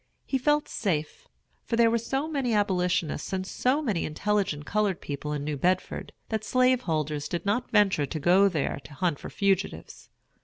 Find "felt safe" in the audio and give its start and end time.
0.39-1.27